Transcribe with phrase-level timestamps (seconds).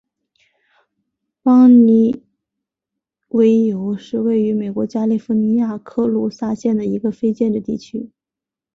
[1.43, 2.23] 邦妮
[3.27, 8.09] 维尤是位于美国加利福尼亚州科卢萨县的一个非建制地区。